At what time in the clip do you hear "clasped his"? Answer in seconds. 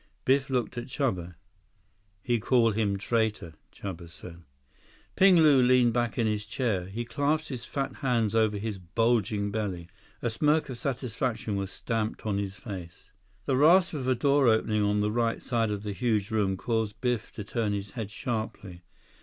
7.05-7.65